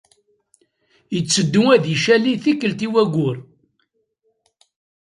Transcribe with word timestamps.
Itteddu 1.17 1.63
ad 1.75 1.85
icali 1.93 2.33
tikkelt 2.43 2.79
i 2.87 2.87
wayyur. 2.93 3.37